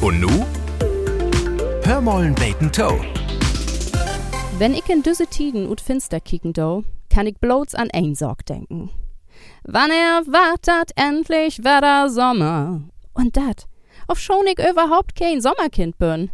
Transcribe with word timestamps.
Und 0.00 0.20
nu? 0.20 0.28
Hör 1.82 2.00
mollen 2.00 2.34
beten 2.34 2.70
Toe. 2.70 3.00
Wenn 4.58 4.72
ich 4.74 4.88
in 4.88 5.02
düsse 5.02 5.26
Tiden 5.26 5.68
ut 5.68 5.80
finster 5.80 6.20
kicken 6.20 6.52
do, 6.52 6.84
kann 7.10 7.26
ich 7.26 7.36
bloß 7.38 7.74
an 7.74 7.88
ein 7.92 8.14
Sorg 8.14 8.46
denken. 8.46 8.90
Wann 9.64 9.90
er 9.90 10.22
wartet 10.26 10.92
endlich 10.94 11.58
wieder 11.58 12.08
Sommer. 12.10 12.82
Und 13.12 13.36
dat, 13.36 13.66
auf 14.06 14.20
schon 14.20 14.46
ich 14.46 14.58
überhaupt 14.58 15.16
kein 15.16 15.40
Sommerkind 15.40 15.98
bin. 15.98 16.30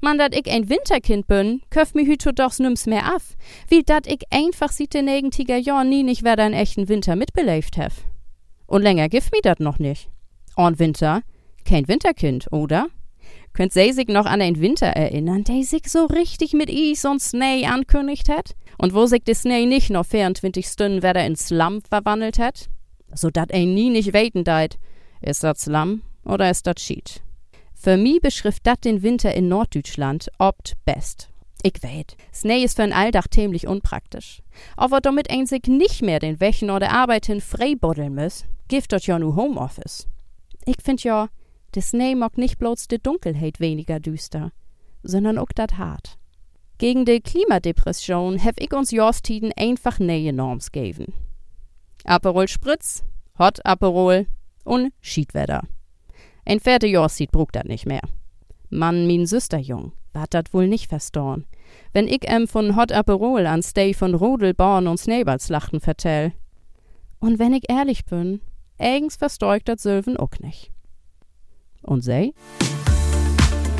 Man, 0.00 0.16
dat 0.16 0.34
ich 0.34 0.50
ein 0.50 0.70
Winterkind 0.70 1.26
bin, 1.26 1.60
köft 1.68 1.94
mi 1.94 2.06
hüto 2.06 2.32
dochs 2.32 2.60
nimm's 2.60 2.86
mehr 2.86 3.14
af. 3.14 3.34
Wie 3.68 3.82
dat 3.82 4.06
ich 4.06 4.22
einfach 4.30 4.72
sieht 4.72 4.94
den 4.94 5.04
negentiger 5.04 5.58
Jahr 5.58 5.84
nie 5.84 6.02
nicht 6.02 6.24
wer 6.24 6.38
einen 6.38 6.54
echten 6.54 6.88
Winter 6.88 7.14
mitbelebt 7.16 7.76
hef. 7.76 8.04
Und 8.66 8.82
länger 8.82 9.10
gift 9.10 9.32
mi 9.32 9.40
dat 9.42 9.60
noch 9.60 9.78
nicht. 9.78 10.08
Und 10.56 10.78
Winter, 10.78 11.20
kein 11.66 11.88
Winterkind, 11.88 12.50
oder? 12.52 12.86
Könnt 13.54 13.72
sich 13.72 14.08
noch 14.08 14.24
an 14.24 14.40
den 14.40 14.60
Winter 14.60 14.86
erinnern, 14.86 15.44
der 15.44 15.62
sich 15.62 15.88
so 15.88 16.06
richtig 16.06 16.54
mit 16.54 16.70
Eis 16.70 17.04
und 17.04 17.20
Schnee 17.20 17.66
ankündigt 17.66 18.28
hat? 18.30 18.54
Und 18.78 18.94
wo 18.94 19.06
sich 19.06 19.22
der 19.24 19.34
Schnee 19.34 19.66
nicht 19.66 19.90
noch 19.90 20.06
24 20.06 20.66
Stunden 20.66 21.02
wieder 21.02 21.24
ins 21.24 21.48
Slum 21.48 21.82
verwandelt 21.82 22.38
hat? 22.38 22.68
So 23.14 23.30
dat 23.30 23.52
ein 23.52 23.74
nie 23.74 23.90
nicht 23.90 24.14
weten 24.14 24.44
deit. 24.44 24.78
Ist 25.20 25.44
dat 25.44 25.58
Slum 25.58 26.02
oder 26.24 26.50
ist 26.50 26.66
dat 26.66 26.78
Cheat? 26.78 27.22
Für 27.74 27.96
mich 27.96 28.20
beschrift 28.20 28.66
dat 28.66 28.84
den 28.84 29.02
Winter 29.02 29.34
in 29.34 29.48
Norddeutschland 29.48 30.30
obt 30.38 30.72
best. 30.86 31.28
Ich 31.62 31.82
weet, 31.82 32.16
Schnee 32.32 32.64
ist 32.64 32.76
für 32.76 32.82
ein 32.82 32.92
Alldach 32.92 33.28
ziemlich 33.28 33.66
unpraktisch. 33.66 34.42
Aber 34.76 35.00
damit 35.00 35.30
ein 35.30 35.46
sich 35.46 35.64
nicht 35.66 36.02
mehr 36.02 36.18
den 36.18 36.40
Wächen 36.40 36.70
oder 36.70 36.90
Arbeiten 36.90 37.40
frei 37.40 37.74
buddeln 37.74 38.14
muss, 38.14 38.44
gibt 38.68 38.92
dort 38.92 39.06
ja 39.06 39.18
nu 39.18 39.36
Homeoffice. 39.36 40.08
Ich 40.64 40.76
find 40.82 41.04
ja, 41.04 41.28
de 41.74 41.82
Schnee 41.82 42.14
mag 42.14 42.38
nicht 42.38 42.58
bloß 42.58 42.88
de 42.88 42.98
Dunkelheit 42.98 43.60
weniger 43.60 44.00
düster, 44.00 44.52
sondern 45.02 45.38
auch 45.38 45.52
dat 45.54 45.78
hart. 45.78 46.18
Gegen 46.78 47.04
de 47.04 47.20
Klimadepression 47.20 48.38
hef 48.38 48.56
ich 48.58 48.72
uns 48.72 48.90
Jorstiden 48.90 49.52
einfach 49.56 49.98
neue 49.98 50.32
Norms 50.32 50.72
geben. 50.72 51.12
Aperol 52.04 52.48
Spritz, 52.48 53.04
Hot 53.38 53.64
Aperol 53.64 54.26
und 54.64 54.92
Schiedwetter. 55.00 55.62
Ein 56.44 56.58
vierte 56.58 56.88
Jorstid 56.88 57.30
brugt 57.30 57.54
dat 57.54 57.66
nicht 57.66 57.86
mehr. 57.86 58.02
Mann, 58.68 59.06
min 59.06 59.26
Süsterjung, 59.26 59.92
wat 60.12 60.34
dat 60.34 60.52
wohl 60.52 60.66
nicht 60.66 60.88
verstorn. 60.88 61.44
Wenn 61.92 62.08
ich 62.08 62.28
em 62.28 62.48
von 62.48 62.74
Hot 62.74 62.90
Aperol 62.90 63.46
an 63.46 63.62
Stay 63.62 63.94
von 63.94 64.14
Rodelborn 64.14 64.88
und 64.88 64.98
Snowballslachten 64.98 65.80
vertell. 65.80 66.32
Und 67.20 67.38
wenn 67.38 67.52
ich 67.52 67.70
ehrlich 67.70 68.04
bin, 68.04 68.40
eigens 68.78 69.14
verstorgt 69.14 69.68
dat 69.68 69.78
Sylven 69.78 70.16
auch 70.16 70.38
nicht. 70.40 70.71
Und 71.82 72.02
sei? 72.02 72.32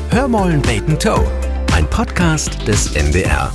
Hör 0.09 0.27
mollen 0.27 0.61
beten 0.61 0.99
Toe. 0.99 1.25
Ein 1.73 1.89
Podcast 1.89 2.67
des 2.67 2.95
NDR. 2.95 3.51